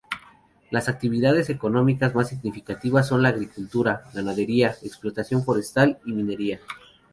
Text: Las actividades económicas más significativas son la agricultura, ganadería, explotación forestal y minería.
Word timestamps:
Las 0.71 0.89
actividades 0.89 1.51
económicas 1.51 2.15
más 2.15 2.29
significativas 2.29 3.07
son 3.07 3.21
la 3.21 3.29
agricultura, 3.29 4.01
ganadería, 4.15 4.75
explotación 4.81 5.43
forestal 5.43 5.99
y 6.07 6.13
minería. 6.13 6.59